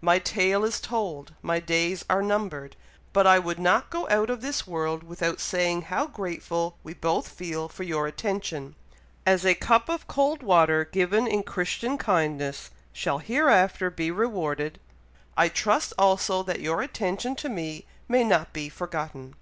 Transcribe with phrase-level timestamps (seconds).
[0.00, 2.76] My tale is told, my days are numbered;
[3.12, 7.26] but I would not go out of this world without saying how grateful we both
[7.28, 8.76] feel for your attention.
[9.26, 14.78] As a cup of cold water given in Christian kindness shall hereafter be rewarded,
[15.36, 19.34] I trust also that your attention to me may not be forgotten."